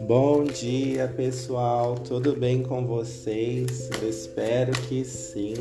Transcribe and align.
Bom 0.00 0.44
dia, 0.44 1.08
pessoal. 1.16 1.94
Tudo 1.94 2.36
bem 2.36 2.62
com 2.62 2.86
vocês? 2.86 3.88
Eu 4.02 4.10
espero 4.10 4.72
que 4.72 5.02
sim. 5.04 5.54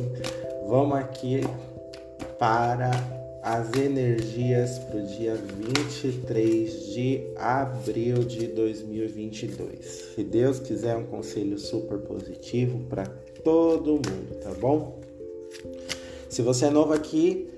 Vamos 0.67 0.97
aqui 0.97 1.41
para 2.37 2.91
as 3.41 3.73
energias 3.75 4.77
para 4.79 4.97
o 4.97 5.07
dia 5.07 5.35
23 5.35 6.87
de 6.87 7.27
abril 7.37 8.19
de 8.25 8.47
2022. 8.47 9.85
Se 10.15 10.23
Deus 10.23 10.59
quiser, 10.59 10.97
um 10.97 11.05
conselho 11.05 11.57
super 11.57 11.99
positivo 11.99 12.79
para 12.89 13.05
todo 13.43 13.91
mundo, 13.93 14.39
tá 14.41 14.53
bom? 14.55 14.99
Se 16.27 16.41
você 16.41 16.65
é 16.65 16.69
novo 16.69 16.93
aqui, 16.93 17.49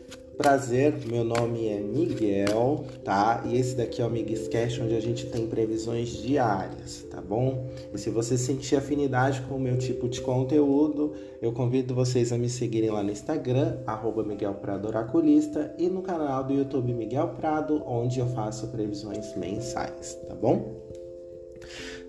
Prazer, 0.42 0.96
meu 1.06 1.24
nome 1.24 1.68
é 1.68 1.80
Miguel, 1.80 2.84
tá? 3.04 3.44
E 3.46 3.60
esse 3.60 3.76
daqui 3.76 4.02
é 4.02 4.06
o 4.08 4.10
Miguelcast, 4.10 4.82
onde 4.82 4.96
a 4.96 5.00
gente 5.00 5.28
tem 5.28 5.46
previsões 5.46 6.10
diárias, 6.10 7.06
tá 7.12 7.22
bom? 7.22 7.70
E 7.94 7.98
se 8.00 8.10
você 8.10 8.36
sentir 8.36 8.76
afinidade 8.76 9.44
com 9.44 9.58
o 9.58 9.60
meu 9.60 9.78
tipo 9.78 10.10
de 10.10 10.20
conteúdo, 10.20 11.14
eu 11.40 11.52
convido 11.52 11.94
vocês 11.94 12.34
a 12.34 12.40
me 12.40 12.50
seguirem 12.50 12.90
lá 12.90 13.04
no 13.04 13.12
Instagram, 13.12 13.78
arroba 13.86 14.24
Miguel 14.24 14.56
Prado 14.56 14.88
Oraculista, 14.88 15.76
e 15.78 15.88
no 15.88 16.02
canal 16.02 16.44
do 16.44 16.54
YouTube 16.54 16.92
Miguel 16.92 17.36
Prado, 17.38 17.84
onde 17.86 18.20
eu 18.20 18.26
faço 18.26 18.66
previsões 18.70 19.36
mensais, 19.36 20.16
tá 20.28 20.34
bom? 20.34 20.74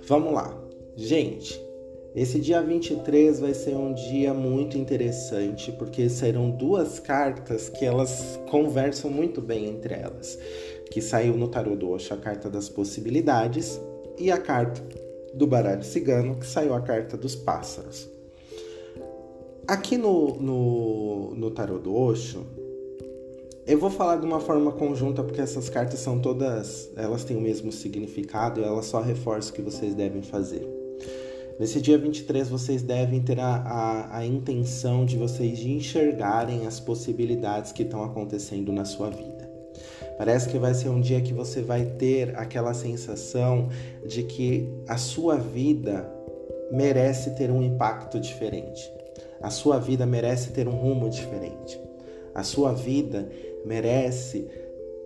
Vamos 0.07 0.33
lá. 0.33 0.59
Gente, 0.97 1.63
esse 2.15 2.39
dia 2.39 2.61
23 2.61 3.41
vai 3.41 3.55
ser 3.55 3.75
um 3.75 3.95
dia 3.95 4.35
muito 4.35 4.77
interessante, 4.77 5.73
porque 5.73 6.11
serão 6.11 6.51
duas 6.51 7.01
cartas 7.01 7.71
que 7.71 7.87
elas 7.87 8.39
conversam 8.51 9.11
muito 9.11 9.41
bem 9.41 9.67
entre 9.67 9.95
elas. 9.95 10.39
Que 10.91 11.01
saiu 11.01 11.39
no 11.39 11.49
tarot 11.49 11.75
do 11.75 11.89
Osho 11.89 12.13
a 12.13 12.19
carta 12.19 12.51
das 12.51 12.69
possibilidades 12.69 13.81
e 14.19 14.31
a 14.31 14.37
carta 14.37 14.83
do 15.33 15.47
baralho 15.47 15.83
cigano, 15.83 16.37
que 16.37 16.47
saiu 16.47 16.75
a 16.75 16.83
carta 16.83 17.17
dos 17.17 17.35
pássaros. 17.35 18.07
Aqui 19.67 19.97
no, 19.97 20.35
no, 20.35 21.35
no 21.35 21.51
tarot 21.51 21.83
do 21.83 21.97
Osho, 21.97 22.45
eu 23.67 23.79
vou 23.79 23.89
falar 23.89 24.17
de 24.17 24.27
uma 24.27 24.39
forma 24.39 24.71
conjunta 24.73 25.25
porque 25.25 25.41
essas 25.41 25.71
cartas 25.71 26.01
são 26.01 26.21
todas, 26.21 26.91
elas 26.95 27.25
têm 27.25 27.39
o 27.39 27.41
mesmo 27.41 27.73
significado 27.73 28.61
e 28.61 28.65
elas 28.65 28.85
só 28.85 29.01
reforçam 29.01 29.53
o 29.53 29.55
que 29.55 29.63
vocês 29.63 29.95
devem 29.95 30.21
fazer. 30.21 30.82
Nesse 31.59 31.81
dia 31.81 31.99
23, 31.99 32.49
vocês 32.49 32.83
devem 32.83 33.21
ter 33.21 33.39
a, 33.39 33.57
a, 33.57 34.19
a 34.19 34.27
intenção 34.27 35.05
de 35.05 35.17
vocês 35.17 35.59
de 35.59 35.71
enxergarem 35.71 36.67
as 36.67 36.81
possibilidades 36.81 37.73
que 37.73 37.83
estão 37.83 38.03
acontecendo 38.03 38.73
na 38.73 38.85
sua 38.85 39.11
vida. 39.11 39.51
Parece 40.19 40.49
que 40.49 40.59
vai 40.59 40.75
ser 40.75 40.89
um 40.89 41.01
dia 41.01 41.21
que 41.21 41.33
você 41.33 41.63
vai 41.63 41.85
ter 41.85 42.37
aquela 42.37 42.75
sensação 42.75 43.69
de 44.07 44.23
que 44.23 44.69
a 44.89 44.97
sua 44.97 45.37
vida 45.37 46.11
merece 46.71 47.35
ter 47.35 47.51
um 47.51 47.63
impacto 47.63 48.19
diferente. 48.19 48.91
A 49.41 49.51
sua 49.51 49.79
vida 49.79 50.07
merece 50.07 50.53
ter 50.53 50.69
um 50.69 50.77
rumo 50.77 51.11
diferente. 51.11 51.79
A 52.35 52.43
sua 52.43 52.73
vida 52.73 53.29
merece 53.65 54.49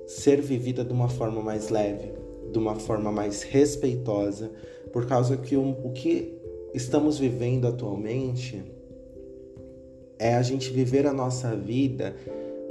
ser 0.07 0.41
vivida 0.41 0.85
de 0.85 0.93
uma 0.93 1.09
forma 1.09 1.43
mais 1.43 1.69
leve, 1.71 2.13
de 2.53 2.59
uma 2.59 2.77
forma 2.77 3.11
mais 3.11 3.43
respeitosa, 3.43 4.51
por 4.93 5.07
causa 5.07 5.37
que 5.37 5.57
o, 5.57 5.71
o 5.83 5.93
que 5.93 6.36
estamos 6.75 7.19
vivendo 7.19 7.67
atualmente 7.67 8.63
é 10.19 10.35
a 10.35 10.43
gente 10.43 10.71
viver 10.71 11.07
a 11.07 11.13
nossa 11.13 11.55
vida 11.55 12.17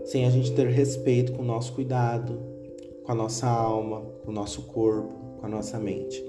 sem 0.06 0.26
a 0.26 0.30
gente 0.30 0.52
ter 0.54 0.68
respeito 0.68 1.34
com 1.34 1.42
o 1.42 1.46
nosso 1.46 1.74
cuidado, 1.74 2.40
com 3.04 3.12
a 3.12 3.16
nossa 3.16 3.48
alma, 3.48 4.02
com 4.24 4.32
o 4.32 4.34
nosso 4.34 4.64
corpo, 4.64 5.14
com 5.40 5.46
a 5.46 5.50
nossa 5.50 5.80
mente. 5.80 6.24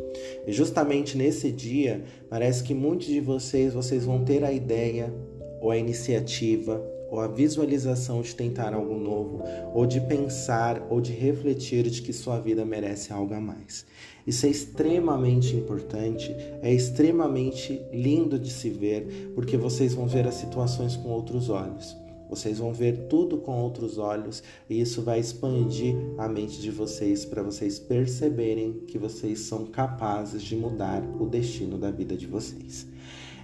E 0.47 0.53
justamente 0.53 1.17
nesse 1.17 1.50
dia, 1.50 2.03
parece 2.28 2.62
que 2.62 2.75
muitos 2.75 3.06
de 3.06 3.21
vocês, 3.21 3.75
vocês 3.75 4.05
vão 4.05 4.25
ter 4.25 4.44
a 4.44 4.53
ideia 4.53 5.12
ou 5.60 5.71
a 5.71 5.76
iniciativa 5.76 6.82
ou 7.11 7.21
a 7.21 7.28
visualização 7.28 8.22
de 8.22 8.34
tentar 8.34 8.75
algo 8.75 8.99
novo, 8.99 9.43
ou 9.75 9.87
de 9.87 10.00
pensar 10.00 10.87
ou 10.91 11.00
de 11.00 11.12
refletir 11.12 11.84
de 11.84 12.03
que 12.03 12.12
sua 12.12 12.39
vida 12.39 12.65
merece 12.65 13.12
algo 13.12 13.34
a 13.34 13.41
mais. 13.41 13.87
Isso 14.27 14.47
é 14.47 14.49
extremamente 14.49 15.55
importante, 15.55 16.34
é 16.62 16.72
extremamente 16.72 17.81
lindo 17.93 18.39
de 18.39 18.50
se 18.50 18.71
ver, 18.71 19.33
porque 19.34 19.56
vocês 19.56 19.94
vão 19.94 20.06
ver 20.06 20.27
as 20.27 20.34
situações 20.34 20.97
com 20.97 21.11
outros 21.11 21.49
olhos. 21.49 21.97
Vocês 22.28 22.59
vão 22.59 22.72
ver 22.72 23.06
tudo 23.09 23.38
com 23.38 23.53
outros 23.62 23.99
olhos 23.99 24.43
e 24.69 24.81
isso 24.81 25.03
vai 25.03 25.21
expandir 25.21 25.94
a 26.19 26.28
mente 26.28 26.61
de 26.61 26.71
vocês 26.73 27.25
para 27.25 27.43
vocês 27.43 27.78
perceberem 27.78 28.81
que 28.88 28.99
vocês 28.99 29.41
são 29.41 29.67
capazes 29.67 30.43
de 30.43 30.56
mudar 30.56 31.03
o 31.21 31.27
destino 31.27 31.78
da 31.78 31.91
vida 31.91 32.17
de 32.17 32.27
vocês. 32.27 32.84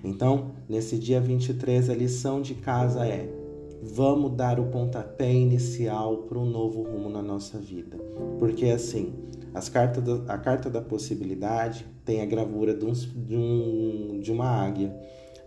Então, 0.02 0.50
nesse 0.68 0.98
dia 0.98 1.20
23, 1.20 1.90
a 1.90 1.94
lição 1.94 2.42
de 2.42 2.56
casa 2.56 3.06
é: 3.06 3.41
vamos 3.82 4.36
dar 4.36 4.60
o 4.60 4.66
pontapé 4.66 5.32
inicial 5.32 6.18
para 6.18 6.38
um 6.38 6.46
novo 6.46 6.82
rumo 6.82 7.10
na 7.10 7.20
nossa 7.20 7.58
vida. 7.58 7.98
Porque 8.38 8.66
assim, 8.66 9.12
as 9.52 9.68
cartas 9.68 10.04
a 10.28 10.38
carta 10.38 10.70
da 10.70 10.80
possibilidade 10.80 11.84
tem 12.04 12.22
a 12.22 12.26
gravura 12.26 12.72
de, 12.72 12.84
um, 12.84 12.92
de, 12.92 13.36
um, 13.36 14.20
de 14.20 14.30
uma 14.30 14.46
águia. 14.46 14.94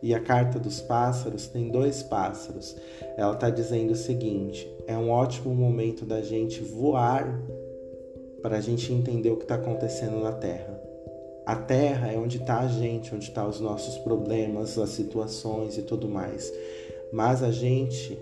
E 0.03 0.13
a 0.13 0.19
carta 0.19 0.59
dos 0.59 0.81
pássaros 0.81 1.47
tem 1.47 1.71
dois 1.71 2.03
pássaros. 2.03 2.75
Ela 3.17 3.33
está 3.33 3.49
dizendo 3.49 3.91
o 3.91 3.95
seguinte: 3.95 4.69
é 4.85 4.97
um 4.97 5.09
ótimo 5.09 5.55
momento 5.55 6.05
da 6.05 6.21
gente 6.21 6.61
voar 6.61 7.41
para 8.41 8.57
a 8.57 8.61
gente 8.61 8.91
entender 8.91 9.31
o 9.31 9.37
que 9.37 9.43
está 9.43 9.55
acontecendo 9.55 10.19
na 10.19 10.33
Terra. 10.33 10.79
A 11.45 11.55
Terra 11.55 12.11
é 12.11 12.17
onde 12.17 12.37
está 12.37 12.59
a 12.59 12.67
gente, 12.67 13.13
onde 13.13 13.25
estão 13.25 13.45
tá 13.45 13.49
os 13.49 13.59
nossos 13.59 13.97
problemas, 13.99 14.77
as 14.77 14.89
situações 14.89 15.77
e 15.77 15.83
tudo 15.83 16.07
mais. 16.09 16.51
Mas 17.11 17.43
a 17.43 17.51
gente, 17.51 18.17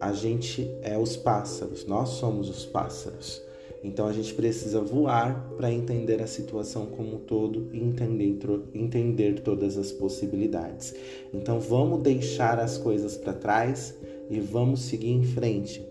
a 0.00 0.12
gente 0.12 0.70
é 0.82 0.98
os 0.98 1.16
pássaros, 1.16 1.86
nós 1.86 2.10
somos 2.10 2.48
os 2.48 2.64
pássaros. 2.64 3.42
Então 3.82 4.06
a 4.06 4.12
gente 4.12 4.34
precisa 4.34 4.80
voar 4.80 5.48
para 5.56 5.70
entender 5.70 6.20
a 6.20 6.26
situação 6.26 6.86
como 6.86 7.16
um 7.16 7.18
todo 7.20 7.68
e 7.72 7.78
entender, 7.78 8.36
entender 8.74 9.40
todas 9.40 9.76
as 9.76 9.92
possibilidades. 9.92 10.94
Então 11.32 11.60
vamos 11.60 12.02
deixar 12.02 12.58
as 12.58 12.78
coisas 12.78 13.16
para 13.16 13.32
trás 13.32 13.94
e 14.28 14.40
vamos 14.40 14.80
seguir 14.80 15.10
em 15.10 15.22
frente, 15.22 15.86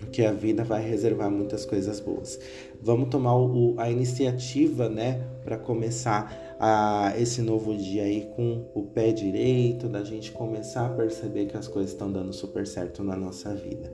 porque 0.00 0.24
a 0.24 0.32
vida 0.32 0.64
vai 0.64 0.82
reservar 0.82 1.30
muitas 1.30 1.64
coisas 1.64 2.00
boas. 2.00 2.40
Vamos 2.82 3.10
tomar 3.10 3.36
o, 3.36 3.74
a 3.78 3.90
iniciativa, 3.90 4.88
né, 4.88 5.22
para 5.44 5.56
começar 5.56 6.56
a, 6.58 7.12
esse 7.16 7.42
novo 7.42 7.76
dia 7.76 8.02
aí 8.02 8.28
com 8.34 8.66
o 8.74 8.82
pé 8.82 9.12
direito, 9.12 9.88
da 9.88 10.02
gente 10.02 10.32
começar 10.32 10.86
a 10.86 10.90
perceber 10.90 11.46
que 11.46 11.56
as 11.56 11.68
coisas 11.68 11.92
estão 11.92 12.10
dando 12.10 12.32
super 12.32 12.66
certo 12.66 13.04
na 13.04 13.16
nossa 13.16 13.54
vida 13.54 13.92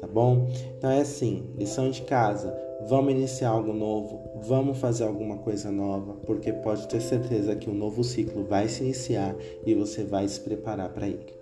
tá 0.00 0.06
bom? 0.06 0.48
Então 0.78 0.90
é 0.90 1.00
assim, 1.02 1.44
lição 1.56 1.90
de 1.90 2.02
casa, 2.02 2.56
vamos 2.88 3.12
iniciar 3.12 3.50
algo 3.50 3.72
novo, 3.72 4.22
vamos 4.42 4.78
fazer 4.78 5.04
alguma 5.04 5.36
coisa 5.36 5.70
nova, 5.70 6.14
porque 6.26 6.52
pode 6.52 6.88
ter 6.88 7.00
certeza 7.00 7.54
que 7.54 7.68
um 7.68 7.74
novo 7.74 8.02
ciclo 8.02 8.44
vai 8.44 8.66
se 8.66 8.82
iniciar 8.82 9.36
e 9.64 9.74
você 9.74 10.02
vai 10.02 10.26
se 10.26 10.40
preparar 10.40 10.88
para 10.90 11.06
ele. 11.06 11.39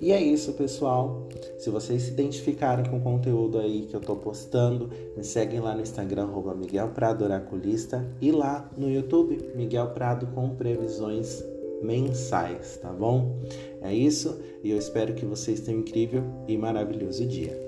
E 0.00 0.12
é 0.12 0.22
isso, 0.22 0.52
pessoal. 0.52 1.26
Se 1.58 1.70
vocês 1.70 2.02
se 2.02 2.10
identificarem 2.10 2.84
com 2.88 2.98
o 2.98 3.00
conteúdo 3.00 3.58
aí 3.58 3.82
que 3.82 3.94
eu 3.94 4.00
tô 4.00 4.14
postando, 4.14 4.90
me 5.16 5.24
seguem 5.24 5.58
lá 5.58 5.74
no 5.74 5.82
Instagram, 5.82 6.24
arroba 6.24 6.54
Miguel 6.54 6.88
Prado 6.90 7.24
Oraculista, 7.24 8.08
e 8.20 8.30
lá 8.30 8.70
no 8.76 8.88
YouTube, 8.88 9.38
Miguel 9.56 9.88
Prado 9.88 10.28
com 10.28 10.50
previsões 10.50 11.42
mensais, 11.82 12.76
tá 12.76 12.92
bom? 12.92 13.40
É 13.82 13.92
isso 13.92 14.38
e 14.62 14.70
eu 14.70 14.78
espero 14.78 15.14
que 15.14 15.24
vocês 15.24 15.60
tenham 15.60 15.78
um 15.78 15.82
incrível 15.82 16.24
e 16.46 16.56
maravilhoso 16.56 17.24
dia. 17.26 17.67